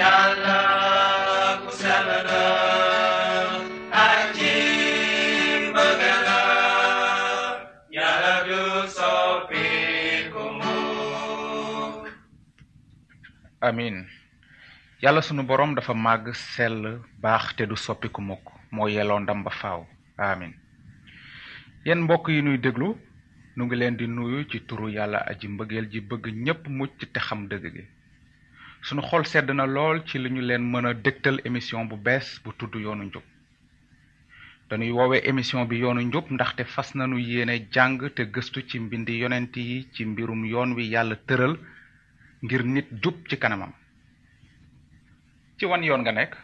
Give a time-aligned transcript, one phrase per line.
[0.00, 0.58] yàlla
[1.62, 1.70] ku
[4.04, 4.56] aji
[5.74, 6.12] mukk
[13.68, 13.96] amin
[15.02, 18.44] yàlla sunu borom dafa màgg sell baax te du soppiku mukk
[18.74, 19.80] moo yelloo ndam ba faaw
[20.18, 20.52] amin.
[21.84, 22.88] Yéen mbokk yi nuy déglu
[23.56, 27.20] nu ngi leen di nuyu ci turu yàlla aji mbëggeel ji bëgg ñépp mucc te
[27.20, 27.84] xam dëgg gi.
[28.82, 30.92] Sunu xol sedd na lool ci li ñu leen mën a
[31.44, 33.22] émission bu bees bu tudd yoonu njub.
[34.68, 39.18] Dañuy woowee émission bi yoonu njub ndaxte fas nañu yéene jàng te gëstu ci mbindi
[39.18, 41.56] yonent yi ci mbirum yoon wi yàlla tëral
[42.42, 43.72] ngir nit jub ci kanamam.
[45.58, 46.34] Ci wan yoon nga nekk?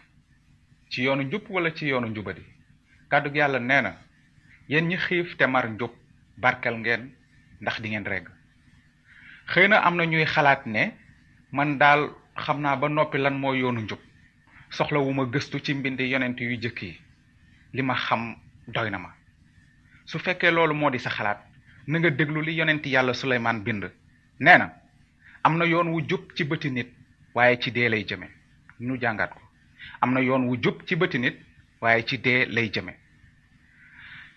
[0.90, 2.42] Ci yoonu njub wala ci yoonu njubadi?
[3.10, 3.96] Kàddug yàlla nee na
[4.68, 5.90] yéen ñi xiif te mar njub
[6.42, 7.02] barkel ngeen
[7.60, 8.26] ndax di ngeen regg
[9.52, 10.92] xëy na am na ñuy xalaat ne
[11.52, 12.10] man daal
[12.44, 13.98] xam naa ba noppi lan moo yoonu njub.
[14.70, 16.92] Soxlawuma gëstu ci mbindi yonent yu jëkk yi.
[17.74, 18.36] Li ma xam
[18.68, 19.10] doy na ma.
[20.04, 21.38] Su fekkee loolu moo di sa xalaat
[21.86, 23.84] na nga déglu li yonent yàlla suleymaan bind.
[24.38, 24.70] Nee na
[25.42, 26.88] am na yoon wu jub ci bëti nit
[27.34, 28.26] waaye ci dee lay jëme.
[28.80, 29.40] Ñu jàngaat ko.
[30.00, 31.36] Am na yoon wu jub ci bëti nit
[31.80, 32.92] waaye ci dee lay jëme.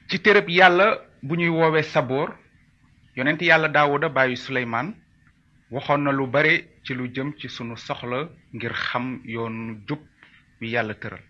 [0.10, 2.36] Ci yàlla bu ñuy woowee saboor
[3.16, 4.94] yonent yàlla daawuda bàyyi suleymaan
[5.72, 10.00] waxoon na lu bare ci lu jëm ci sunu soxla ngir xam yoonu jub
[10.60, 11.22] wi yàlla tëral.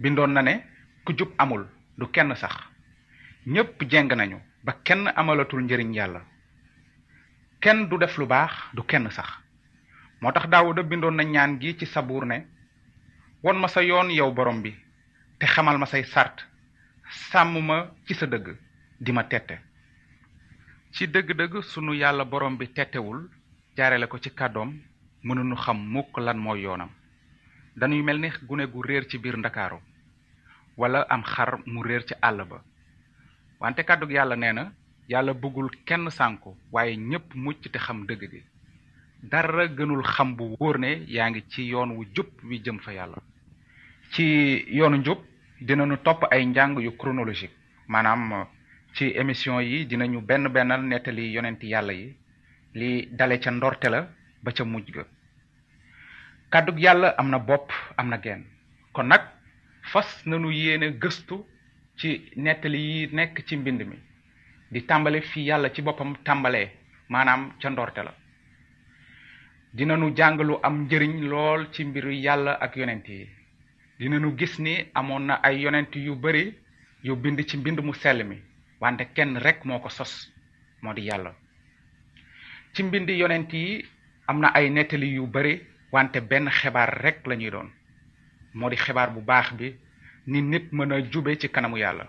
[0.00, 0.54] Bindoon na ne
[1.04, 1.66] ku jub amul
[1.98, 2.54] du kenn sax.
[3.46, 6.20] Ñépp jeng nañu ba kenn amalatul njëriñ yàlla.
[7.60, 9.28] Kenn du def lu baax du kenn sax.
[10.20, 11.86] Moo tax daawuda bindoon na ñaan gi ci
[12.26, 12.46] ne
[13.42, 14.74] won ma sa yoon yow borom bi
[15.38, 16.44] te xamal ma say sart
[17.10, 18.56] sàmm ma ci sa dëgg
[19.00, 19.58] di ma tette.
[20.92, 23.28] Ci dëgg-dëgg sunu yàlla borom bi tettewul
[23.76, 24.70] jaarale ko ci kàddoom
[25.24, 26.90] mënuñu xam mukk lan mooy yoonam.
[27.76, 29.78] Dañuy mel ni gune gu réer ci biir ndakaaru
[30.76, 32.62] wala am xar mu réer ci àll ba.
[33.60, 34.72] Wante kàddug yàlla nee na
[35.08, 38.42] yàlla bëggul kenn sànku waaye ñépp mucc te xam dëgg gi.
[39.22, 42.92] Dara gënul xam bu wóor ne yaa ngi ci yoon wu jub wi jëm fa
[42.92, 43.18] yàlla.
[44.12, 45.18] Ci yoonu njub
[45.60, 47.54] dinañu topp ay njàng yu chronologique.
[47.88, 48.46] Maanaam
[48.94, 52.16] ci émission yi dinañu benn bennal nettali yonenti yàlla yi.
[52.74, 54.08] Li dale ca ndorte la
[54.42, 55.04] ba ca mujj ga.
[56.50, 58.44] Kàddug yàlla am na bopp am na genn.
[58.92, 59.20] Kon nag
[59.92, 61.44] fas nanu yéene gëstu
[61.96, 63.96] ci nettali yi nekk ci mbind mi.
[64.70, 66.70] Di tàmbale fi yàlla ci boppam tàmbalee
[67.08, 68.14] maanaam ca ndorte la.
[69.72, 73.06] Dinanu jàng lu am njëriñ lool ci mbiru yàlla ak yonent
[73.98, 76.54] dinanu gis ni amoon na ay yonent yu bari
[77.02, 78.36] yu bind ci mbind mu sell mi
[78.80, 80.32] wante kenn rek moo ko sos
[80.82, 81.34] moo di yàlla.
[82.72, 83.84] Ci mbind yonent yi
[84.26, 85.60] am na ay nettali yu bari
[85.92, 87.70] wante benn xibaar rek lañuy doon.
[88.54, 89.74] Moo di xibaar bu baax bi
[90.26, 92.06] ni nit mën a jube ci kanamu yàlla.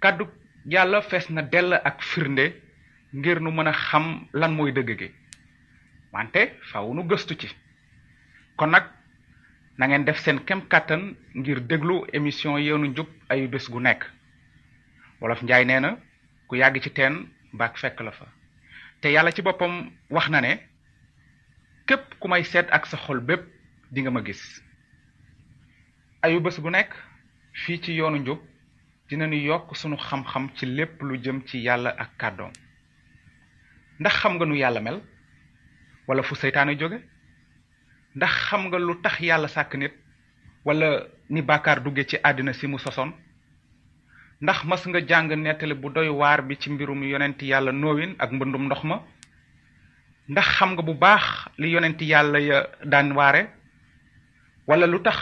[0.00, 0.26] Kàddu
[0.66, 2.52] yàlla fees na dell ak firnde
[3.14, 5.10] ngir nu mën a xam lan mooy dëgg gi.
[6.12, 7.48] Wante faaw nu gëstu ci.
[8.56, 8.84] Kon nag
[9.78, 14.04] na ngeen def seen kem kàttan ngir déglu émission yoonu njub ay bés gu nekk.
[15.20, 15.96] Wolof njaay nee na
[16.48, 18.26] ku yàgg ci teen baak fekk la fa.
[19.00, 20.52] Te yàlla ci boppam wax na ne
[21.86, 23.42] képp ku may seet ak sa xol bépp
[23.90, 24.42] di nga ma gis.
[26.22, 26.92] Ayu bés gu nekk
[27.52, 28.40] fii ci yoonu njub
[29.08, 32.52] dinañu yokk sunu xam-xam ci lépp lu jëm ci yàlla ak kàddoom.
[34.00, 35.00] Ndax xam nga nu yàlla mel?
[36.06, 36.98] Wala fu seytaane jóge
[38.16, 39.92] ndax xam nga lu tax yàlla sàkk nit
[40.64, 43.12] wala ni bàkkaar dugge ci àddina si mu sosoon?
[44.40, 48.30] Ndax mas nga jàng nettali bu doy waar bi ci mbirum yonent yàlla noowin ak
[48.32, 48.96] mbëndum ndox ma?
[50.28, 51.24] Ndax xam nga bu baax
[51.58, 53.42] li yonent yàlla ya daan waare?
[54.66, 55.18] Wala lu tax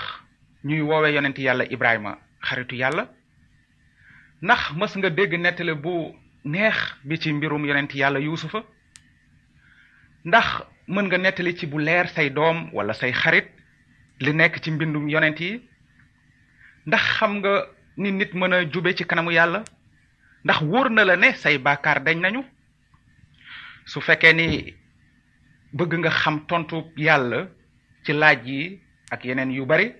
[0.64, 3.08] ñuy woowe yonent yàlla ibrahima xaritu yàlla?
[4.42, 8.62] Ndax mas nga dégg nettali bu neex bi ci mbirum yonent yàlla yuusufa?
[10.24, 10.46] Ndax
[10.88, 13.48] mën nga nettali ci bu leer say doom wala say xarit
[14.20, 15.60] li nekk ci mbindum yonent yi?
[16.86, 19.62] Ndax xam nga ni nit mën a jube ci kanamu yàlla?
[20.44, 22.42] Ndax wóor na la ne say bàkkaar dañ nañu?
[23.84, 24.74] Su fekkee ni
[25.72, 27.48] bëgg nga xam tontu yàlla
[28.04, 28.80] ci laaj yi
[29.10, 29.92] ak yeneen yu bari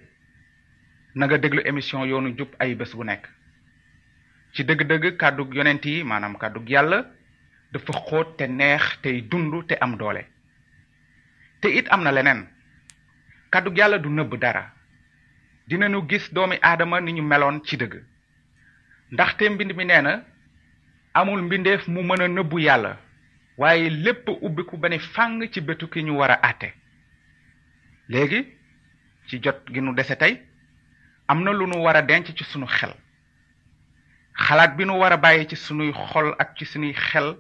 [1.15, 3.27] na nga déglu émission yoonu jub ay bés bu nekk.
[4.55, 7.05] Ci dëgg-dëgg kàddug yonent yi maanaam kàddug yàlla
[7.73, 10.25] dafa xóot te neex tey dund te am doole
[11.61, 12.47] te it am na leneen.
[13.51, 14.73] Kàddug yàlla du nëbb dara.
[15.69, 17.77] Dinañu gis doomi aadama ni ñu meloon ci
[19.49, 19.85] mbind mi
[21.15, 22.99] amul mbindeef mu mën a nëbbu yàlla
[23.57, 26.73] waaye lépp ubbiku ba ne fàng ci bëtu ki ñu war a àtte.
[28.09, 28.47] Léegi
[29.29, 30.41] ci jot gi nu dese tey
[31.27, 32.95] am na lu nu war a denc ci sunu xel.
[34.35, 34.85] Xalaat bi
[35.49, 35.57] ci
[35.93, 37.37] xol ak ci xel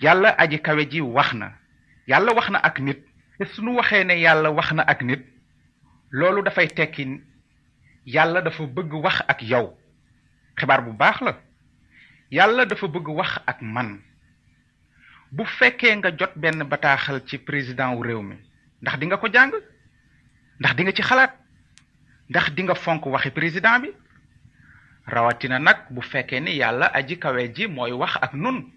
[0.00, 1.52] yàlla aji kawe ji wax na.
[2.06, 3.00] Yàlla wax na ak nit.
[3.38, 4.50] Te sunu waxee ne yàlla
[4.86, 5.22] ak nit
[6.10, 7.20] loolu dafay tekki
[8.06, 9.76] yàlla dafa bëgg wax ak yow.
[10.84, 11.34] Bu baax la.
[12.64, 14.00] Dafa bëgg wax ak man.
[15.32, 18.36] Bu fekkee nga jot benn bataaxal ci président wu réew mi
[18.82, 19.52] ndax di nga ko jàng?
[20.60, 21.32] Ndax di nga ci xalaat?
[22.30, 23.90] Ndax di nga fonk waxi président bi?
[25.06, 28.70] Rawatina nag bu fekkee ni yàlla aji kawe ji mooy wax ak nun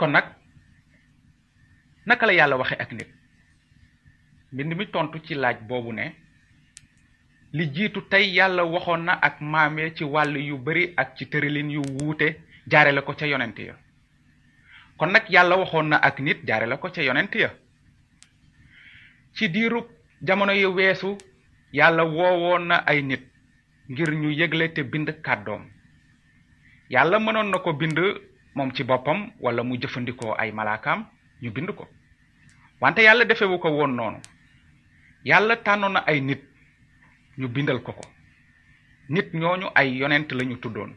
[0.00, 0.24] kon nag
[2.06, 3.08] naka la yàlla waxe ak nit?
[4.52, 6.04] Mbind mi tontu ci laaj boobu ne
[7.52, 11.70] li jiitu tey yàlla waxoon na ak maame ci wàll yu bari ak ci tëralin
[11.70, 12.28] yu wuute
[12.70, 13.74] jaare la ko ca yonent ya.
[14.96, 17.50] Kon nag yàlla waxoon na ak nit jaare la ko ca yonent ya.
[19.34, 19.86] Ci diirub
[20.22, 21.18] jamono yu weesu
[21.72, 23.22] yàlla woowoon na ay nit
[23.90, 25.62] ngir ñu yëgle te bind kàddoom.
[26.88, 27.98] Yàlla mënoon na ko bind
[28.54, 31.06] moom ci boppam wala mu jëfandikoo ay malaakaam
[31.42, 31.88] ñu bind ko.
[32.80, 34.18] wante yàlla defewu ko woon noonu.
[35.24, 36.42] yàlla tànnoon na ay nit
[37.38, 38.04] ñu bindal ko ko.
[39.08, 40.92] nit ñooñu ay yonent lañu tuddoon.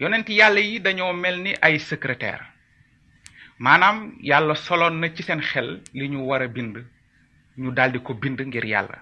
[0.00, 2.44] yonent yàlla yi dañoo mel ni ay secrétaire.
[3.58, 6.84] maanaam yàlla soloon na ci seen xel li ñu war a bind
[7.58, 8.98] ñu daldi ko bind ngir yàlla.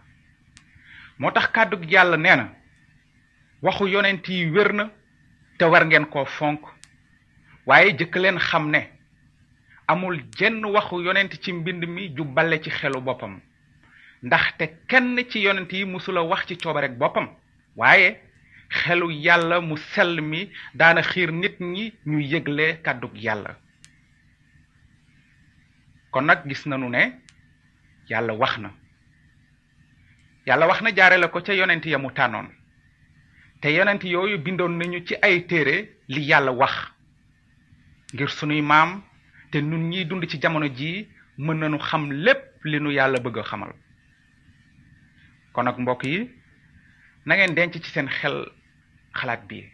[1.18, 2.16] moo tax kàddu yàlla
[3.62, 4.90] waxu yonent yi wér
[5.58, 6.79] te war ngeen koo fonk
[7.70, 8.80] waaye jëkk leen xam ne
[9.86, 13.40] amul jenn waxu yonent ci mbind mi ju bale ci xelu boppam.
[14.22, 17.28] ndaxte kenn ci yonent yi musula wax ci coobarek boppam.
[17.76, 18.08] waaye
[18.68, 23.52] xelu yàlla mu sell mi daana xiir nit ñi ñu yëgle kàddug yàlla.
[26.10, 27.02] kon nag gis nanu ne
[28.10, 28.70] yàlla wax na.
[30.46, 32.48] yàlla wax na jaare la ko ca yonent ya mu tànnoon.
[33.60, 35.76] te yonent yooyu bindoon nañu ci ay téere
[36.08, 36.99] li yàlla wax
[38.14, 39.02] ngir sunuy maam
[39.50, 41.08] te nun ñiy dund ci jamono jii
[41.38, 43.72] mën nañu xam lépp li nu yàlla bëgg a xamal.
[45.52, 46.30] Kon nag mbokk yi
[47.26, 48.46] na ngeen denc ci seen xel
[49.14, 49.64] xalaat bi.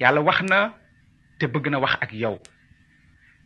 [0.00, 0.74] Yàlla wax na
[1.38, 2.38] te bëgg na wax ak yow.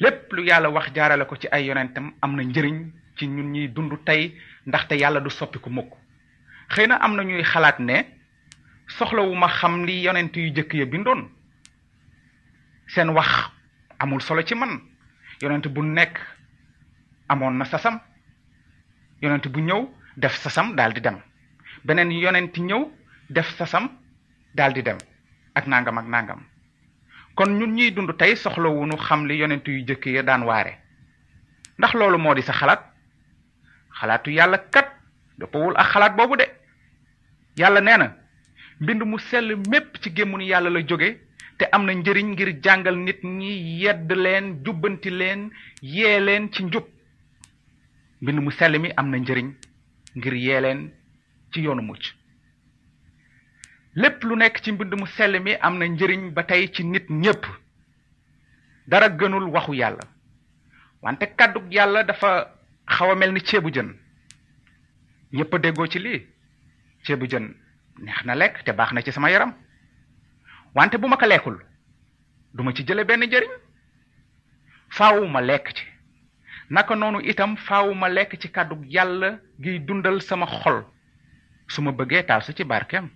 [0.01, 3.69] Lépp lu yàlla wax jaarale ko ci ay yonentam am na njëriñ ci ñun ñuy
[3.69, 4.35] dund tey
[4.67, 5.93] ndaxte yàlla du soppiku mukk.
[6.69, 8.05] Xëy na am ñuy xalaat ne
[8.89, 11.29] soxlawuma xam li yonent yu jëkk ya bindoon.
[12.87, 13.54] Seen wax
[13.99, 14.81] amul solo ci man
[15.43, 16.19] yonent bu nekk
[17.29, 18.01] amoon na sasam.
[19.23, 21.19] Yonent bu ñëw def sasam daal di dem.
[21.85, 22.83] Beneen yonent ñëw
[23.31, 23.89] def sasam
[24.55, 24.99] daal di dem.
[25.55, 26.41] Ak nangam ak nangam.
[27.35, 30.79] Kon ñun ñuy dund tey soxlawunu xam li yonent yu jëkk ya daan waare.
[31.79, 31.93] Ndax
[32.47, 32.83] sa xalaat?
[34.01, 34.89] Xalaatu yàlla kat
[35.39, 36.45] dëppawul ak xalaat boobu de.
[37.57, 40.81] Yàlla nee na mu sell mépp ci gémmunu yàlla la
[41.65, 43.53] te am na njëriñ ngir jàngal nit ñi
[43.83, 45.51] yedd leen jubbanti leen
[45.81, 46.85] yee leen ci njub.
[48.21, 49.49] Mbind mu sell mi am na njëriñ
[50.17, 50.81] ngir yee leen
[51.53, 52.05] ci yoonu mucc.
[53.95, 57.07] Lépp lu nekk ci mbind mu sell mi am na njëriñ ba tey ci nit
[57.09, 57.45] ñépp.
[58.87, 60.05] Dara gënul waxu yàlla.
[61.03, 62.31] Wante kàddug yàlla dafa
[62.87, 63.89] xaw a mel ni ceebu jën.
[65.33, 66.27] Ñépp déggoo ci lii.
[67.05, 67.47] Ceebu jën
[68.01, 69.53] neex na lekk te baax ci sama yaram
[70.75, 71.59] wante bu ma ko lekkul
[72.55, 73.51] duma ci benn njëriñ.
[74.97, 75.85] Faaw ma lekk ci.
[76.71, 80.85] Naka noonu itam faaw ma lekk ci kàddug yàlla giy dundal sama xol
[81.69, 83.09] su ma bëggee taal su ci barkeem.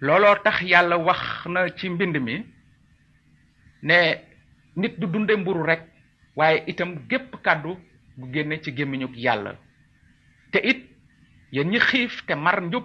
[0.00, 2.44] Looloo tax yàlla wax na ci mbind mi
[3.82, 3.98] ne
[4.76, 5.82] nit du dunde mburu rek
[6.36, 7.78] waaye itam gépp kàddu
[8.18, 9.54] gu génne ci gémmiñug yàlla.
[10.52, 10.90] Te it
[11.52, 12.84] yéen ñi xiif te mar njub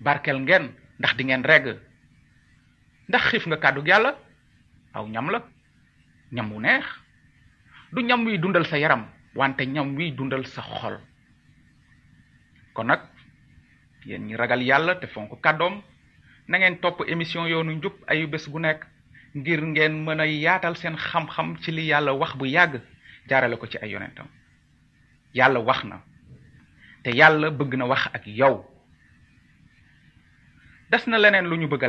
[0.00, 1.78] barkel ngeen ndax di ngeen regg
[3.08, 4.14] ndax xiif nga kàddug yàlla?
[4.94, 5.42] Aw ñam la.
[6.32, 6.84] Ñam wu neex.
[7.92, 10.98] Du ñam wiy dundal sa yaram wante ñam wiy dundal sa xol.
[12.74, 13.00] Kon nag
[14.06, 15.82] yéen ñi ragal yàlla te fonk kàddoom
[16.48, 18.86] na ngeen topp émission yoonu njub ayu bés gu nekk
[19.34, 22.80] ngir ngeen mën a yaatal seen xam-xam ci li yàlla wax bu yàgg
[23.28, 24.26] jaarale ko ci ay yonentam.
[25.34, 26.02] Yàlla wax na
[27.04, 28.64] te yàlla bëgg na wax ak yow.
[30.90, 31.88] Des na leneen lu ñu bëgg a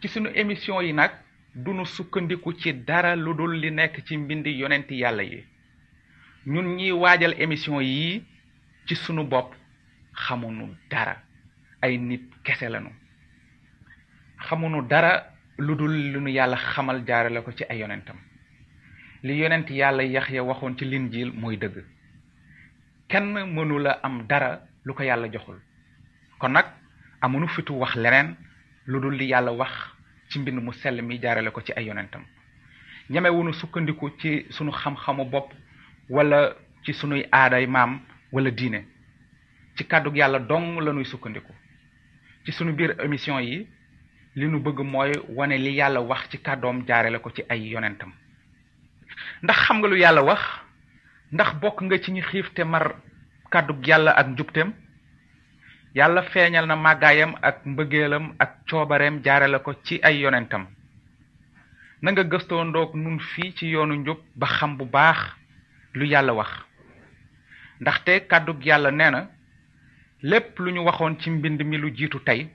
[0.00, 1.10] ci sunu émission yi nag
[1.54, 5.44] dunu sukkandiku ci dara lu dul li nekk ci mbindi yonenti yàlla yi.
[6.46, 8.22] Ñun ñiy waajal émission yii
[8.86, 9.54] ci sunu bopp
[10.12, 11.16] xamunu dara.
[11.82, 12.90] Ay nit kese lañu.
[14.48, 18.16] Xamunu dara lu dul lu nu yàlla xamal jaarale ko ci ay yonentam.
[19.22, 21.84] Li yonent yàlla Yaxya waxoon ci linjiil mooy dëgg.
[23.08, 25.58] Kenn mënula am dara lu ko yàlla joxul.
[26.38, 26.66] Kon nag
[27.22, 28.36] amunu fitu wax leneen
[28.86, 29.72] lu dul li yàlla wax
[30.28, 32.22] ci mbind mu sell mi jaarale ko ci ay yonentam.
[33.10, 35.52] Ñemewunu sukkandiku ci sunu xam-xamu bopp
[36.08, 38.00] wala ci sunuy aaday maam
[38.32, 38.84] wala diine.
[39.76, 41.52] Ci kàddug yàlla dong lanuy sukkandiku.
[42.44, 43.66] Ci sunu biir émission yi
[44.36, 48.12] li nu bëgg mooy wane li yàlla wax ci kàddoom jaarale ko ci ay yonentam.
[49.42, 50.40] Ndax xam nga lu yàlla wax?
[51.32, 52.96] Ndax bokk nga ci ñi xiif te mar
[53.86, 54.72] yàlla ak njubteem
[55.94, 60.66] yàlla feeñal na màggaayam ak mbëggeelam ak coobareem jaarale ko ci ay yonentam.
[62.02, 65.18] Na nga gëstoo ndoog nun fii ci yoonu njub ba xam bu baax
[65.94, 66.50] lu yàlla wax.
[67.80, 69.28] Ndaxte kàddug yàlla nee na
[70.22, 72.48] lépp lu ñu waxoon ci mbind mi lu jiitu tey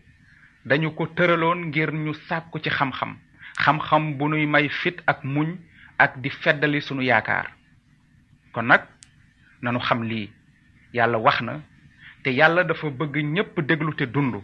[0.65, 3.17] dañu ko tëraloon ngir ñu sàkku ci xam-xam.
[3.63, 5.58] Xam-xam bu nuy may fit ak muñ
[5.98, 7.48] ak di feddali sunu yaakaar.
[8.53, 8.81] Kon nag
[9.62, 10.29] nanu xam lii.
[10.93, 11.62] Yàlla wax na
[12.24, 14.36] te yàlla dafa bëgg ñépp déglu te dund.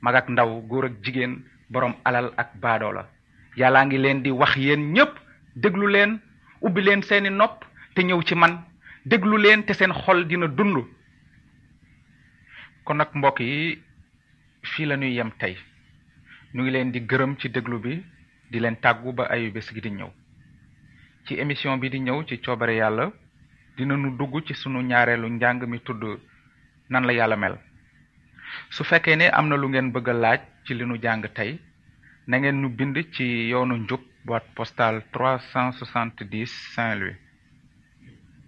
[0.00, 3.08] Mag ak ndaw góor ak jigéen boroom alal ak baadoo la.
[3.56, 5.12] Yàllaa ngi leen di wax yéen ñépp
[5.56, 6.20] déglu leen
[6.60, 8.64] ubbi leen seeni nopp te ñëw ci man.
[9.04, 10.84] Déglu leen te seen xol dina dund.
[12.84, 13.82] Kon nag mbokk yi
[14.62, 15.56] fii la ñuy yem tey.
[16.54, 18.02] Ñu ngi leen di gërëm ci déglu bi
[18.50, 20.10] di leen tàggu ba ayu gi di ñëw.
[21.24, 23.12] Ci émission bi di ñëw ci coobare yàlla
[23.76, 26.02] dina nu dugg ci sunu ñaareelu njàng mi tudd
[26.90, 27.56] nan la yàlla mel.
[28.70, 31.52] Su fekkee ne am na lu ngeen bëgg laaj ci li nu jàng tey
[32.28, 37.16] na ngeen nu bind ci yoonu njub boîte postale 370 Saint-Louis.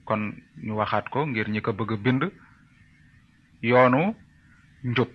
[0.06, 0.22] Kon
[0.64, 2.22] ñu waxaat ko ngir ñi ko bëgg a bind.
[3.70, 4.02] Yoonu
[4.84, 5.08] njub.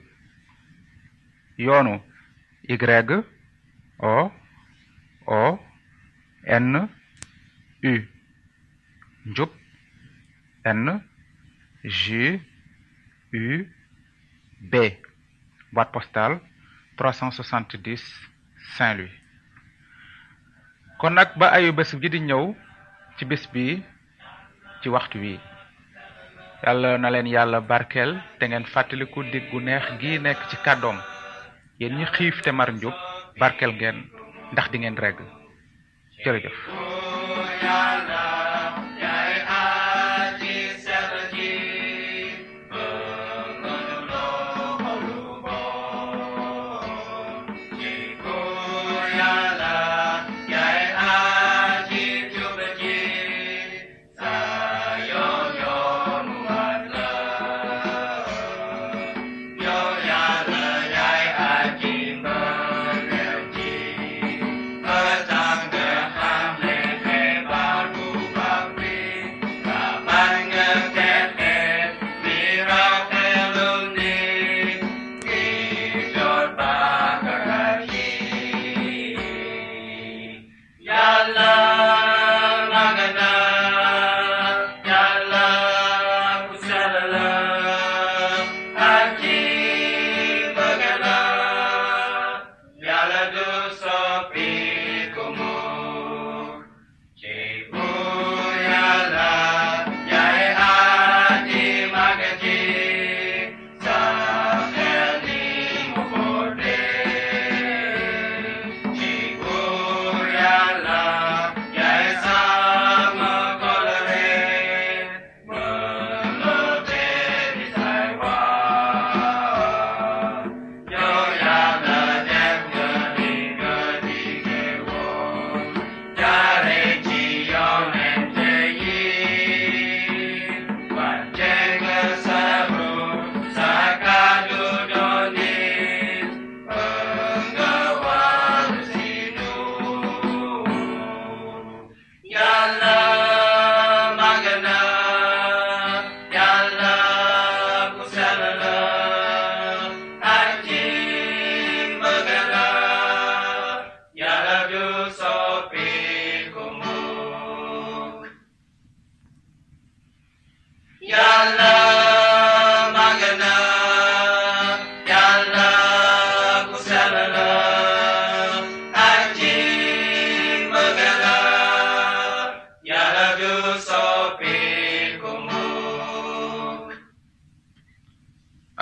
[1.58, 1.94] Yoonu
[2.68, 2.76] Y
[4.00, 4.32] O
[5.26, 5.60] O
[6.48, 6.76] N
[7.84, 7.94] U.
[9.26, 9.50] Njub.
[10.66, 11.00] N
[11.84, 12.40] J
[13.36, 13.68] U
[14.72, 14.74] B.
[15.74, 16.40] Boîte postale
[16.98, 18.00] 370
[18.78, 19.12] Saint-Louis.
[21.00, 22.56] Kon nag ba ayu bés gi di ñëw
[23.18, 23.84] ci bés bi
[24.82, 25.34] ci waxtu wi.
[26.64, 30.98] Yàlla na leen yàlla barkeel te ngeen fàttaliku dig gu neex gi nekk ci kàddoom.
[31.80, 32.96] Yéen ñi xiif te mar njub
[33.40, 33.98] barkeel ngeen
[34.52, 35.18] ndax di ngeen regg.
[36.24, 36.58] Jërëjëf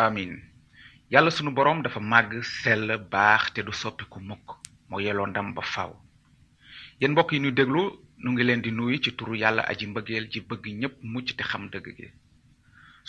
[0.07, 0.31] amin.
[1.11, 2.31] Yàlla sunu boroom dafa màgg
[2.61, 4.47] sell baax te du soppiku mukk.
[4.89, 5.91] Moo yelloo ndam ba faaw
[6.99, 7.81] yéen mbokk yi ñu déglu
[8.23, 9.85] nu ngi leen di nuyu ci turu yàlla aji
[10.31, 12.07] ji bëgg ñépp mucc te xam dëgg gi.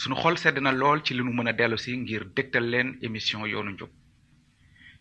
[0.01, 2.89] Sunu xol sedd na lool ci li nu mën a dellu si ngir dégtal leen
[3.07, 3.91] émission yoonu njub.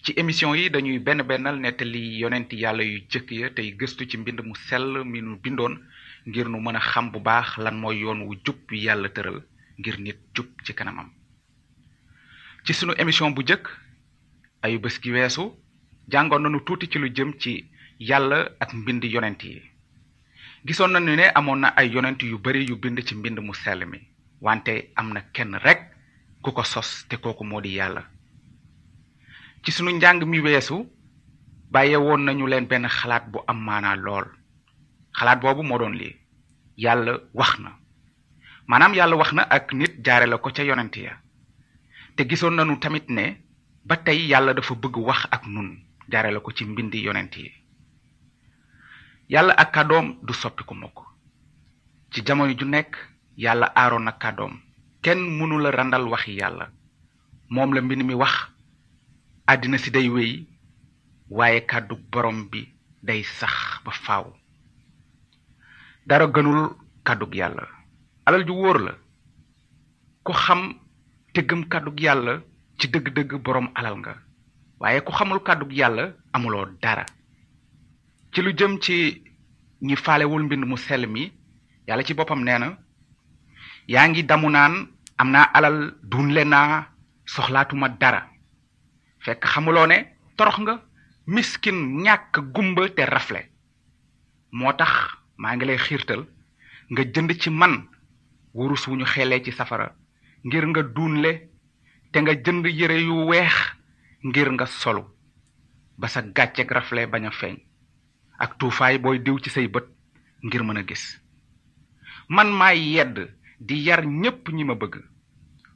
[0.04, 4.18] Ci émission yi dañuy benn bennal nettali yonenti yàlla yu jëkk ya tey gëstu ci
[4.18, 5.74] mbind mu sell mi nu bindoon
[6.28, 8.80] ngir nu mën a xam bu baax lan mooy yoon wu jub wi
[9.16, 9.40] tëral
[9.80, 11.10] ngir nit jub ci kanamam
[12.66, 13.68] ci sunu émission bu jëkk
[14.62, 15.42] ayu bés gi weesu
[16.12, 19.62] jàngoon nañu tuuti ci lu jëm ci yàlla ak mbind yonent yi.
[20.66, 23.86] Gisoon nañu ne amoon na ay yonent yu bari yu bind ci mbind mu sell
[23.86, 24.00] mi
[24.42, 25.80] wante am na kenn rek
[26.42, 28.04] ku ko sos te kooku moo di yàlla.
[29.64, 30.88] Ci sunu njàng mi weesu
[31.72, 34.26] bàyyee woon nañu leen benn xalaat bu am maanaa lool.
[35.18, 36.16] Xalaat boobu moo doon lii
[36.78, 37.72] yàlla wax na.
[38.68, 41.23] Maanaam yàlla wax na ak nit jaare la ko ca yonent ya
[42.16, 43.26] te gisoon nañu tamit ne
[43.86, 45.70] ba tey yàlla dafa bëgg wax ak nun
[46.12, 47.52] jaare la ko ci mbindi yonent yi.
[49.30, 51.00] Yàlla ak kàddoom du soppiku mukk.
[52.12, 52.96] Ci jamono ju nekk
[53.38, 54.60] yàlla aaroon na kàddoom.
[55.02, 56.70] Kenn mënula randal waxi yàlla.
[57.50, 58.34] Moom la mbind mi wax.
[59.48, 60.48] Àddina si day wéy
[61.30, 62.68] waaye kàddu borom bi
[63.02, 64.34] day sax ba faaw.
[66.06, 67.68] Dara gënul kàddug yàlla.
[68.26, 68.94] Alal ju wóor la.
[70.24, 70.80] Ku xam
[71.34, 72.34] te gëm kàddug yàlla
[72.78, 74.14] ci dëgg-dëgg borom alal nga.
[74.80, 77.06] Waaye ku xamul kàddug yàlla amuloo dara.
[78.32, 79.24] Ci lu jëm ci
[79.82, 81.32] ñi faalewul mbind mu sell mi
[81.88, 82.78] yàlla ci boppam nee na
[84.24, 84.88] damu naan
[85.18, 86.88] am alal dunle naa
[87.26, 88.22] soxlaatuma dara.
[89.20, 89.98] Fekk xamuloo ne
[90.38, 90.82] torox nga
[91.26, 93.50] miskin ñàkk gumba te rafle.
[94.52, 94.92] Moo tax
[95.38, 96.22] maa ngi lay xiirtal
[96.92, 97.88] nga jënd ci man
[98.54, 98.96] wurus wu
[99.44, 99.96] ci safara
[100.44, 101.32] ngir nga duunle
[102.12, 103.56] te nga jënd yére yu weex
[104.24, 105.04] ngir nga solu.
[105.98, 107.58] Ba sa gàcceeg rafle bañ a feeñ.
[108.40, 109.86] Ak tuufaay booy diw ci say bët
[110.44, 111.22] ngir mën a gis.
[112.30, 113.18] Man maay yedd
[113.60, 114.96] di yar ñépp ñi ma bëgg.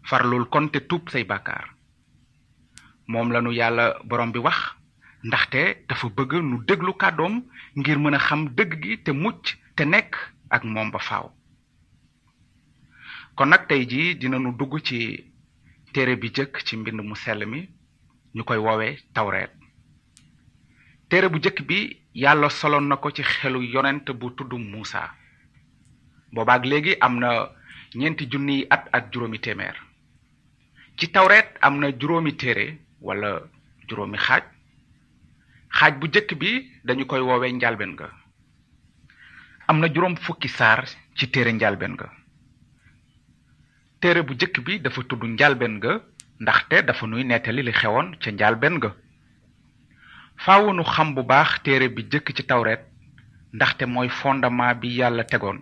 [0.04, 1.76] Farlul kon te tuub say bàkkaar.
[3.08, 4.58] Moom lanu yàlla borom bi wax
[5.24, 7.44] ndaxte dafa bëgg nu déglu kàddoom
[7.76, 10.16] ngir mën a xam dëgg gi te mucc te nekk
[10.50, 11.32] ak moom ba faaw
[13.38, 14.98] kon nag tey jii dinanu dugg ci
[15.94, 17.60] téere bi jëkk ci mbind mu sell mi
[18.36, 19.52] ñu koy woowee tawreet.
[21.10, 21.80] Téere bu jëkk bi
[22.24, 25.02] yàlla soloon na ko ci xelu yonent bu tudd muusa.
[26.34, 27.30] Boobaak léegi am na
[27.96, 28.26] ñeenti
[28.70, 29.76] at ak juróomi téeméer.
[30.98, 33.42] Ci tawreet am na juróomi téere wala
[33.88, 34.44] juróomi xaaj.
[35.78, 38.10] Xaaj bu jëkk bi dañu koy woowee njalben ga.
[39.68, 42.10] Am na juróom fukki saar ci téere njalben ga
[44.02, 45.94] téere bu jëkk bi dafa tudd njalben ga
[46.40, 48.92] ndaxte dafa nuy nettali li xewoon ca njalben ga.
[50.44, 52.82] Faawu nu xam bu baax téere bi jëkk ci tawreet
[53.54, 55.60] ndaxte mooy fondement bi yàlla tegoon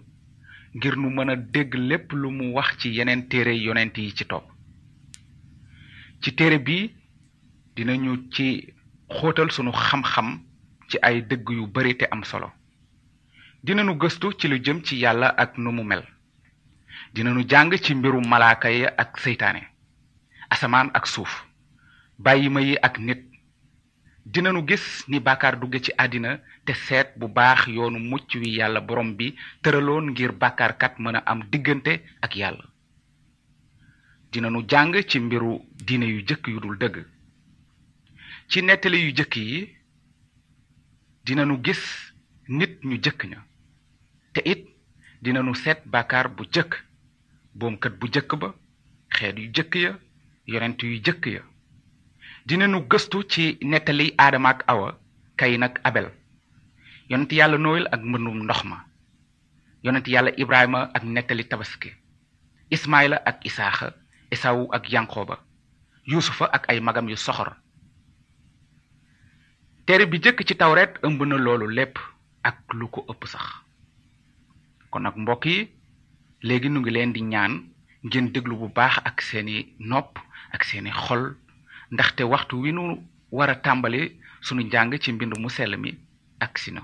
[0.75, 4.25] ngir nu mën a dégg lépp lu mu wax ci yeneen téere yonent yi ci
[4.25, 4.43] topp.
[6.21, 6.91] Ci téere bi
[7.75, 8.73] dinañu ci
[9.09, 10.39] xóotal sunu xam-xam
[10.89, 12.51] ci ay dëgg yu bari te am solo.
[13.63, 16.03] Dinañu gëstu ci lu jëm ci yàlla ak nu mu mel
[17.15, 19.61] dinañu jàng ci mbiru malaaka yi ak seytaane.
[20.49, 21.45] Asamaan ak suuf.
[22.19, 23.21] Bàyyima yi ak nit.
[24.25, 28.81] Dinañu gis ni bàkkaar dugge ci àddina te seet bu baax yoonu mucc wi yàlla
[28.81, 32.65] borom bi tëraloon ngir bàkkaarkat mën a am diggante ak yàlla.
[34.31, 37.05] Dinañu jàng ci mbiru diine yu jëkk yu dul dëgg.
[38.49, 39.75] Ci nettali yu jëkk yi
[41.25, 42.13] dinañu gis
[42.47, 43.39] nit ñu jëkk ña.
[44.33, 44.67] Te it
[45.21, 46.84] dinañu seet bàkkaar bu jëkk
[47.55, 48.49] boomkat bu jëkk ba
[49.15, 49.91] xeet yu jëkk ya
[50.47, 51.41] yonent yu jëkk ya.
[52.45, 54.99] Dinañu gëstu ci nettali aadama ak awa
[55.37, 56.11] kayin ak abel.
[57.09, 58.77] Yonent yàlla nooyal ak mbëndum ndox ma.
[59.83, 61.91] Yonent yàlla ibrahima ak nettali tabaski.
[62.69, 63.93] Ismaila ak isaaxa
[64.31, 65.39] esawu ak yanqooba.
[66.05, 67.55] Yuusufa ak ay magam yu soxor.
[69.85, 71.97] Téere bi jëkk ci tawreet ëmb na loolu lépp
[72.43, 73.45] ak lu ko sax.
[74.89, 75.74] Kon nag mbokk yi
[76.41, 77.53] léegi nu ngi leen di ñaan
[78.05, 80.19] ngeen déglu bu baax ak seeni nopp
[80.53, 81.23] ak seeni xol
[81.91, 82.83] ndaxte waxtu wi nu
[83.31, 84.01] war a tàmbali
[84.41, 85.91] sunu njàng ci mbind mu sell mi
[86.39, 86.81] ak sina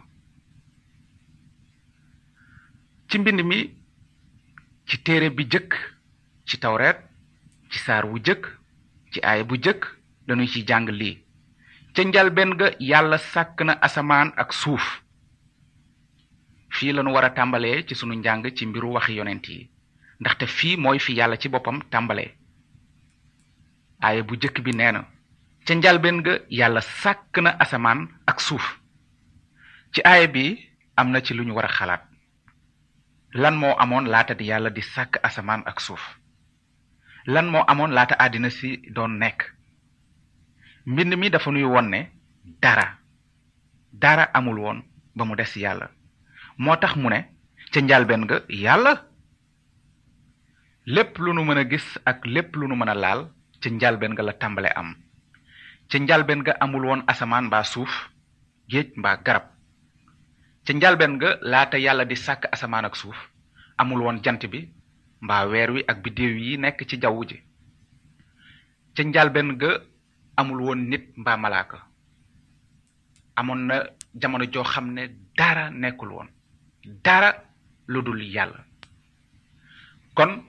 [3.10, 3.60] ci mbind mi
[4.88, 5.72] ci téere bi jëkk
[6.48, 6.98] ci tawreet
[7.72, 8.44] ci saar wu jëkk
[9.12, 9.82] ci bu jëkk
[10.52, 11.18] ci jàng lii.
[11.94, 12.04] Ca
[12.60, 15.01] ga yàlla sàkk na asamaan ak suuf
[16.76, 19.70] fii lañu war a tàmbalee ci sunu njàng ci mbiru waxi yonent yi.
[20.20, 22.30] Ndaxte fii mooy fi yàlla ci boppam tàmbalee.
[24.06, 25.02] Aaya bu jëkk bi nee na
[25.66, 28.66] ca njalbeen ga yàlla sàkk na asamaan ak suuf.
[29.94, 30.44] Ci aaya bi
[30.96, 32.04] am na ci lu ñu war a xalaat.
[33.34, 36.04] Lan moo amoon laata di yàlla di sàkk asamaan ak suuf?
[37.26, 39.40] Lan moo amoon laata àddina si doon nekk?
[40.86, 42.10] Mbind mi dafa nuy won ne
[42.62, 42.98] dara.
[43.94, 44.80] Dara amul woon
[45.16, 45.56] ba mu des
[46.64, 47.20] moo tax mu ne
[47.74, 48.94] ca njalbeen ga yàlla.
[50.86, 53.22] Lépp lu nu gis ak lépp lu nu mën laal
[53.62, 54.90] ca njalbeen ga la tàmbale am.
[55.90, 57.94] Ca njalbeen ga amul woon asamaan mbaa suuf
[58.70, 59.46] géej mbaa garab.
[60.66, 63.18] Ca njalbeen ga laata yàlla di sàkk asamaan ak suuf
[63.78, 64.60] amul woon jant bi
[65.22, 67.38] mbaa weer wi ak biddéew yi nekk ci jaww ji.
[68.96, 69.72] Ca njalbeen ga
[70.40, 71.78] amul woon nit mbaa malaaka.
[73.36, 73.76] Amoon na
[74.22, 75.04] jamono joo xam ne
[75.38, 76.30] dara nekkul woon
[76.86, 77.34] dara
[77.88, 78.64] lu dul yàlla.
[80.16, 80.44] Kon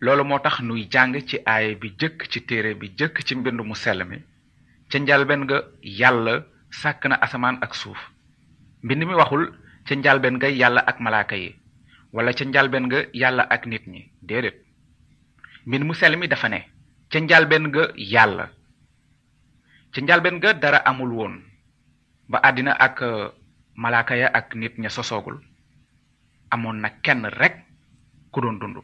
[0.00, 3.60] loolu moo tax nuy jàng ci aaya bi jëkk ci téere bi jëkk ci mbind
[3.60, 4.18] mu sell mi.
[4.90, 7.98] Ca njalbeen nga yàlla sàkk na asamaan ak suuf.
[8.82, 9.52] Mbind mi waxul
[9.86, 11.54] ca njalbeen nga yàlla ak malaaka yi
[12.12, 14.10] wala ca njalbeen nga yàlla ak nit ñi.
[14.22, 14.56] Déedéet.
[15.66, 16.60] Mbind mu sell mi dafa ne
[17.10, 17.82] ca njalbeen nga
[20.02, 21.42] njalbeen nga dara amul woon.
[22.28, 23.00] Ba àddina ak
[23.76, 25.38] malaaka ya ak nit ña sosoogul
[26.50, 27.54] amoon na kenn rek
[28.32, 28.76] ku doon dund.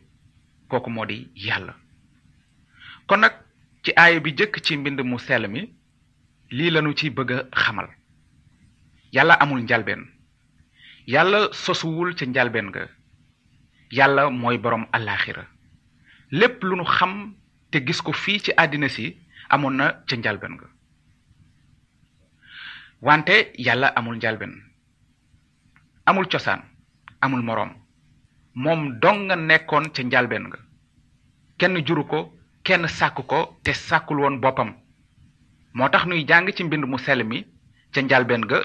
[0.69, 1.75] Kooku moo di yàlla.
[3.07, 3.33] Kon nag
[3.83, 5.63] ci aaya bi jëkk ci mbind mu sell mi
[6.51, 7.89] lii lanu ci bëgg a xamal.
[9.13, 10.03] Yàlla amul njalbeen.
[11.07, 12.89] Yàlla sosuwul ca njalbeen ga.
[13.91, 14.59] Yàlla mooy
[14.93, 15.45] alaxira
[16.31, 17.35] lépp lu nu xam
[17.71, 19.17] te gis ko fii ci àddina si
[19.51, 20.67] amoon na ca njalbeen ga.
[23.03, 24.72] Wante yàlla amul njalbeen
[26.07, 26.63] amul cosaan
[27.21, 27.73] amul moroom.
[28.55, 30.59] Moom dong nga nekkoon ca njalbeen nga
[31.59, 32.19] kenn juru ko
[32.67, 34.71] kenn sàkk ko te sàkkul woon boppam.
[35.75, 37.39] Moo tax nuy jàng ci mbind mu sell mi
[37.93, 38.59] ca njalbeen ga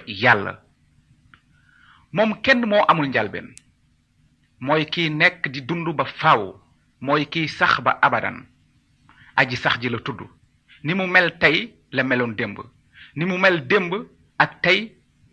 [2.44, 3.48] kenn moo amul njalbeen.
[4.60, 6.42] Mooy kiy nekk di dund ba faaw
[7.02, 8.38] mooy kiy sax ba abadan.
[9.36, 10.22] Aji sax ji la tudd.
[10.84, 12.58] Ni mu mel tey la meloon démb.
[13.16, 13.94] Ni mu mel démb
[14.38, 14.80] ak tey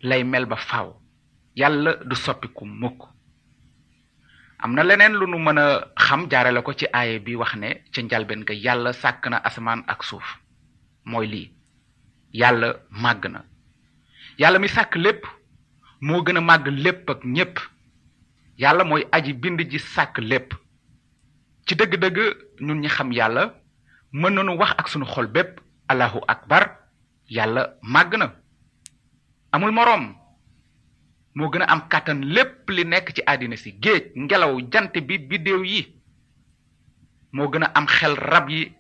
[0.02, 1.03] lay mel ba faaw
[1.56, 3.02] yàlla du soppiku mukk.
[4.58, 8.02] Am leneen lu nu mën a xam jaarale ko ci aaye bi wax ne ca
[8.02, 10.24] njalbeen ga yàlla sàkk na asamaan ak suuf.
[11.04, 11.50] Mooy lii.
[12.32, 13.44] Yàlla màgg na.
[14.58, 15.24] Mi sàkk lépp
[16.00, 17.58] moo gën a màgg lépp ak ñépp.
[18.58, 20.54] Yàlla mooy aji bind ji sàkk lépp.
[21.66, 22.18] Ci dëgg-dëgg
[22.60, 23.54] ñun ñi xam yàlla
[24.12, 26.78] mën nañu wax ak sunu xol bépp allahu akbar
[27.28, 28.32] yàlla màgg na.
[29.52, 30.14] Amul moroom
[31.34, 33.70] moo gën a am kàttan lépp li nekk ci àddina si.
[33.82, 35.82] Géej ngelaw jant bi biddéew yi
[37.32, 38.72] moo gën a am xel rab yi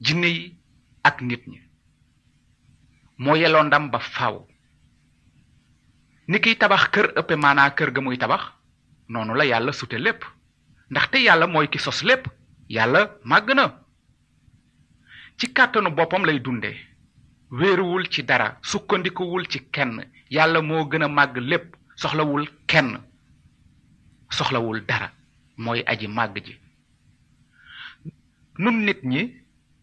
[0.00, 0.56] jinne yi
[1.02, 1.60] ak nit ñi.
[3.18, 4.46] Moo yelloo ndam ba faaw
[6.28, 8.42] ni kiy tabax kër ëppe maanaa kër ga muy tabax
[9.08, 10.24] noonu la yàlla sute lépp.
[10.90, 12.26] Ndaxte yàlla mooy ki sos lépp
[12.68, 13.64] yàlla màgg na.
[15.38, 16.72] Ci kàttanu boppam lay dunde
[17.52, 20.04] wéeruwul ci dara sukkandikuwul ci kenn.
[20.30, 22.98] Yàlla moo gën a màgg lépp soxlawul kenn
[24.30, 25.08] soxlawul dara
[25.56, 26.54] mooy aji màgg ji.
[28.58, 29.20] Nun nit ñi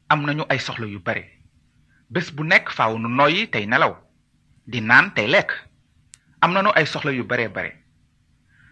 [0.09, 1.23] am nañu ay soxla yu bare
[2.09, 3.93] bés bu nekk faaw nu noyyi tey nelaw
[4.67, 5.51] di naan tey lekk.
[6.41, 7.71] Am nañu ay soxla yu bare bare.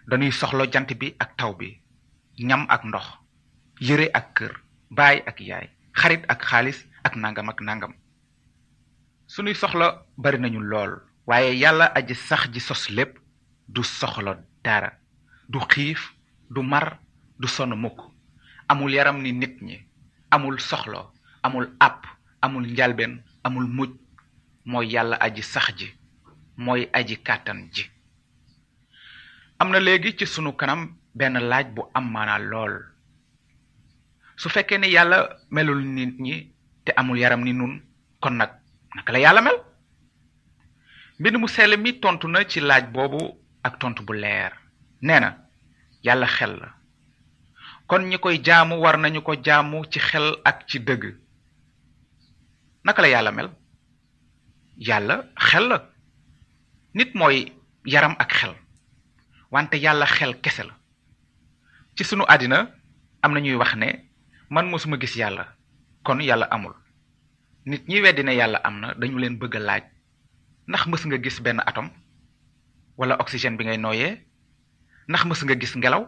[0.07, 1.79] Dañuy soxla jant bi ak taw bi
[2.39, 3.05] ñam ak ndox
[3.79, 4.53] yëre ak kër
[4.89, 7.93] baay ak yaay xarit ak xaalis ak nangam ak nangam
[9.27, 11.01] sunuy soxla bari nañu lool.
[11.27, 13.17] Waaye yàlla aji sax ji sos lépp
[13.67, 14.91] du soxla dara.
[15.49, 16.13] Du xiif
[16.49, 16.99] du mar
[17.39, 17.99] du sonn mukk.
[18.69, 19.77] Amul yaram ni nit ñi
[20.31, 21.11] amul soxla
[21.43, 22.03] amul àpp
[22.41, 23.91] amul njalbeen amul mujj
[24.65, 25.87] mooy yàlla aji sax ji
[26.57, 27.83] mooy aji kàttan ji.
[29.59, 32.73] Am na léegi ci sunu kanam benn laaj bu am maanaa lool.
[34.37, 36.53] Su fekkee ne yàlla melul nit ñi
[36.85, 37.81] te amul yaram ni nun
[38.21, 38.51] kon nag
[38.97, 39.57] naka la yàlla mel?
[41.19, 43.21] Mbind mu sell mi tontu na ci laaj boobu
[43.63, 44.51] ak tontu bu leer.
[45.01, 46.67] Nee na xel la.
[47.88, 51.03] Kon ñi koy jaamu war nañu ko jaamu ci xel ak ci dëgg.
[52.83, 53.49] Naka la yàlla mel?
[54.77, 55.15] Yàlla
[55.49, 55.77] xel la.
[56.93, 57.53] Nit mooy
[57.86, 58.53] yaram ak xel.
[59.51, 60.73] Wante yàlla xel kese la.
[61.95, 62.60] Ci sunu àddina
[63.21, 64.10] am na ñuy wax ne
[64.49, 65.45] man mosuma gis yàlla
[66.03, 66.73] kon yàlla amul
[67.67, 69.84] nit ñi weddi ne yàlla am na dañu leen bëgg laaj
[70.67, 71.91] ndax mës nga gis benn atome
[72.97, 74.12] wala oxygène bi ngay nooyee?
[75.08, 76.03] Ndax mës nga gis ngelaw?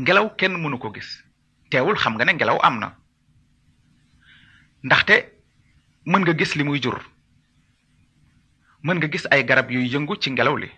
[0.00, 1.10] Ngelaw kenn mënu ko gis.
[1.70, 2.88] Teewul xam nga ne ngelaw am na.
[4.82, 5.14] Ndaxte
[6.06, 6.98] mën nga gis li jur.
[8.82, 10.70] Mën nga gis ay garab yuy yëngu ci ngelaw li.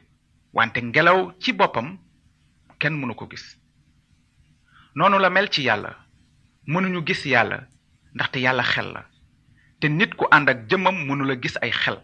[0.53, 1.99] Wante ngelaw ci boppam
[2.81, 3.57] kenn mënu ko gis.
[4.95, 5.95] Noonu la mel ci yàlla.
[6.67, 7.69] Mënuñu gis yàlla
[8.15, 9.11] ndaxte yàlla xel la
[9.81, 11.99] te nit ku ànd ak jëmmam mënula gis ay xel.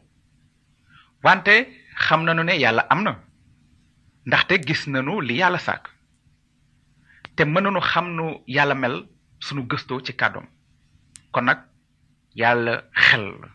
[1.22, 1.54] Wante
[2.04, 3.12] xam nañu ne yàlla am na
[4.26, 5.84] ndaxte gis nañu li yàlla sàkk.
[7.36, 8.06] Te mënuñu xam
[8.46, 8.96] yàlla mel
[9.40, 10.46] sunu gëstoo ci kàddoom.
[11.32, 11.58] Kon nag
[12.34, 13.48] yàlla xel la.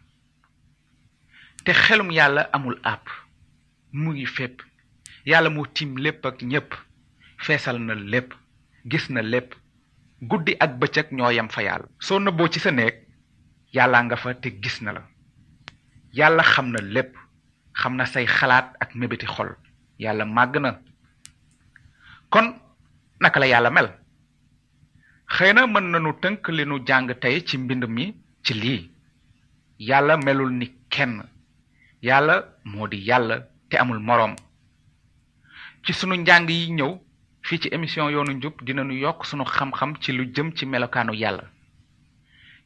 [1.66, 3.06] Te xelum yàlla amul àpp
[3.92, 4.62] mu ngi fépp.
[5.26, 6.74] Yàlla moo tiim lépp ak ñépp
[7.38, 8.34] feesal na lépp
[8.86, 9.56] gis na lépp.
[10.22, 11.88] Guddi ak bëccëg ñoo yem fa yàlla.
[12.00, 12.72] Soo nëbboo ci sa
[13.74, 15.02] yàlla nga fa te gis na la.
[16.14, 17.16] Yàlla xam na lépp
[17.74, 19.50] xam na say xalaat ak mébéti xol.
[20.00, 20.72] Yàlla màgg na.
[22.30, 22.48] Kon
[23.20, 23.90] naka la yàlla mel?
[25.36, 28.90] Xëy na mën nañu tënk li nu jàng tey ci mbind mi ci lii.
[29.80, 31.24] Yàlla melul ni kenn.
[32.02, 33.36] Yàlla moo di yàlla
[33.70, 34.36] te amul moroom.
[35.84, 36.92] Ci sunu njàng yi ñëw
[37.44, 41.44] fii ci émission yoonu njub dinañu yokk sunu xam-xam ci lu jëm ci melokaanu yàlla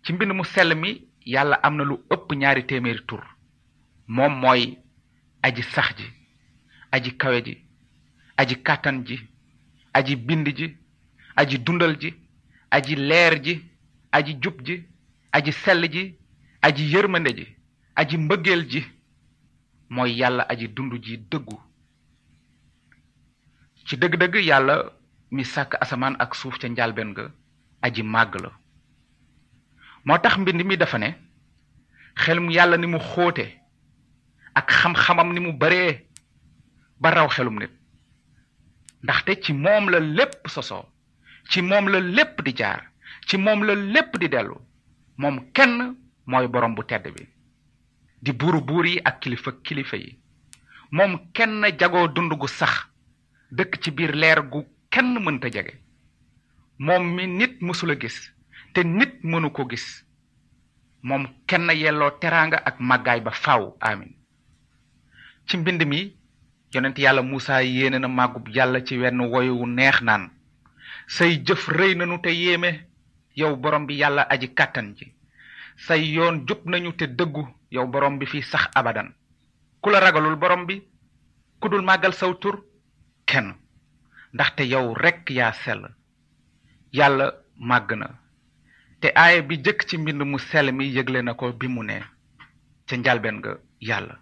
[0.05, 0.91] ci mbind mu sell mi
[1.25, 3.23] yàlla am na lu ëpp ñaari téeméeri tur.
[4.07, 4.77] Moom mooy
[5.41, 6.05] aji sax ji
[6.91, 7.53] aji kawe ji
[8.37, 9.17] aji kàttan ji
[9.93, 10.67] aji bind ji
[11.35, 12.13] aji dundal ji
[12.71, 13.53] aji leer ji
[14.11, 14.75] aji jub ji
[15.31, 16.03] aji sell ji
[16.61, 17.45] aji yërmande ji
[17.95, 18.81] aji mbëggeel ji.
[19.89, 21.57] Mooy yàlla aji dund ji dëggu.
[23.85, 24.75] Ci dëgg-dëgg yàlla
[25.31, 27.25] mi sàkk asamaan ak suuf ca njalbeen ga
[27.81, 28.51] aji màgg la.
[30.05, 31.09] Moo tax mbind mi dafa ne
[32.15, 33.45] xelum yàlla ni mu xóote
[34.55, 36.07] ak xam-xamam ni mu baree
[37.01, 37.71] ba raw xelum nit.
[39.03, 40.85] Ndaxte ci moom la lépp sosoo
[41.49, 42.81] ci moom la lépp di jaar
[43.27, 44.55] ci moom la lépp di dellu.
[45.17, 47.27] Moom kenn mooy borom bu tedd bi
[48.21, 50.17] di buuru buur yi ak kilifa kilifa yi.
[50.91, 52.87] Moom kenn jagoo dund gu sax
[53.51, 55.73] dëkk ci biir leer gu kenn mënta jege.
[56.79, 58.31] Moom mi nit mësula gis
[58.75, 60.03] te nit mënu ko gis.
[61.01, 64.11] moom kenn yelloo teraanga ak màggaay ba faaw amin.
[65.47, 66.13] ci mbind mi
[66.73, 70.29] yonent yàlla Muusa yéene na màggub yàlla ci wenn woyu neex naan
[71.07, 72.87] say jëf rëy nañu te yéeme
[73.35, 75.13] yow borom bi yàlla aji kàttan ji.
[75.77, 79.13] say yoon jub nañu te dëggu yow borom bi fi sax abadan.
[79.81, 80.81] ku la ragalul borom bi
[81.59, 82.65] ku dul màggal saw tur
[83.25, 83.55] kenn.
[84.33, 85.87] ndaxte yow rekk yaa sell.
[86.91, 88.24] yàlla màgg na.
[89.05, 91.97] Te aaya bi jëkk ci mbind mu sell mi yëgle na ko bi mu ne
[92.87, 93.51] ca njalbeen ga
[93.89, 94.15] yàlla.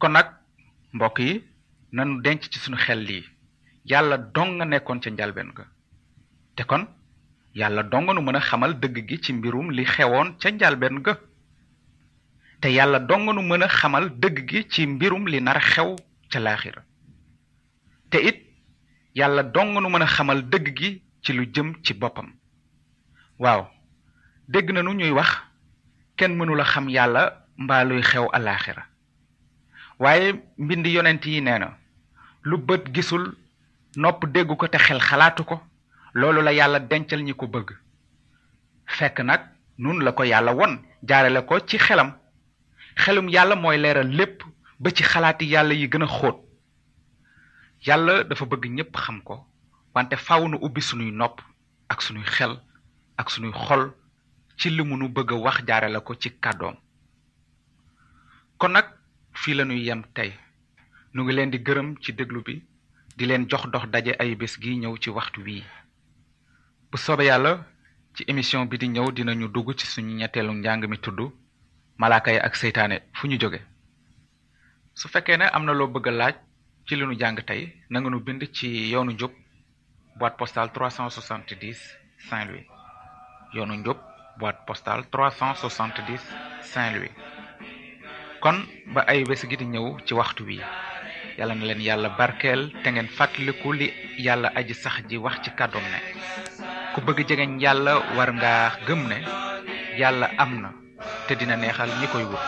[0.00, 0.26] kon nag
[0.94, 1.32] mbokk yi
[1.92, 3.24] nanu denc ci sunu xel lii.
[3.90, 5.64] Yàlla dong nekkoon ca njalbeen ga.
[6.56, 6.84] Te kon
[7.54, 11.14] yàlla dong nu mën a xamal dëgg gi ci mbirum li xewoon ca njalbeen ga.
[12.60, 15.94] Te yàlla dong nu mën a xamal dëgg gi ci mbirum li nar xew
[16.30, 16.82] ca laaxira.
[18.10, 18.38] Te it
[19.14, 20.90] yàlla dong nu mën a xamal dëgg gi
[21.22, 22.30] ci lu jëm ci boppam
[23.38, 23.66] waaw.
[24.48, 25.30] Dégg nanu ñuy wax
[26.16, 27.22] kenn mënula xam yàlla
[27.58, 28.82] mbaa luy xew alaaxira
[29.98, 31.76] waaye mbind yonent yi nee na
[32.44, 33.34] lu bët gisul
[33.96, 35.60] nopp déggu ko te xel xalaatu ko
[36.14, 37.70] loolu la yàlla dencal ñi ko bëgg.
[38.86, 39.40] Fekk nag
[39.78, 42.12] nun la ko yàlla won jaarale ko ci xelam.
[42.96, 44.42] Xelum yàlla mooy leeral lépp
[44.78, 46.36] ba ci xalaati yàlla yi gën a xóot.
[47.86, 49.44] Yàlla dafa bëgg ñépp xam ko
[49.94, 51.40] wante faaw nu ubbi sunuy nopp
[51.88, 52.60] ak sunuy xel
[53.16, 53.82] ak sunuy xol
[54.58, 56.76] ci li mu nu bëgg wax jaarale ko ci kàddoom.
[58.58, 58.86] Kon nag
[59.40, 60.32] fii la ñuy yem tey.
[61.12, 62.54] Nu ngi leen di gërëm ci déglu bi
[63.16, 65.64] di leen jox dox daje ay bés gi ñëw ci waxtu wii.
[66.90, 67.52] Bu soobee yàlla
[68.14, 71.20] ci émission bi di ñëw dinañu dugg ci suñu ñetteelu njàng mi tudd
[72.00, 73.60] malaaka yi ak seytaane fu ñu jóge.
[74.94, 76.34] Su fekkee ne am na bëgg laaj
[76.86, 77.38] ci li jàng
[77.90, 79.32] na nga nu bind ci yoonu njub
[80.18, 81.76] boîte postale 370
[82.28, 82.66] Saint-Louis
[83.56, 83.98] yoonu njub
[84.38, 86.20] boîte postale 370
[86.72, 87.12] Saint-Louis.
[88.42, 88.56] Kon
[88.94, 90.60] ba ay bés gi di ñëw ci waxtu wi.
[91.38, 93.86] Yàlla na leen yàlla barkeel te ngeen fàttaliku li
[94.26, 95.98] yàlla aji sax ji wax ci kàddoom ne
[96.94, 98.52] ku bëgg jegeñ yàlla war nga
[98.86, 99.18] gëm ne
[100.00, 100.70] yàlla am na
[101.26, 102.44] te dina neexal ñi koy wut